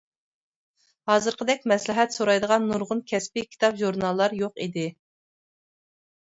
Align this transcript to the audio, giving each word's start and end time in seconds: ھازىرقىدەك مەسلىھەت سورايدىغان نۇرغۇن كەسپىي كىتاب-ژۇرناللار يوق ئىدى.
ھازىرقىدەك 1.09 1.67
مەسلىھەت 1.71 2.15
سورايدىغان 2.17 2.65
نۇرغۇن 2.71 3.03
كەسپىي 3.13 3.47
كىتاب-ژۇرناللار 3.53 4.35
يوق 4.41 4.59
ئىدى. 4.67 4.89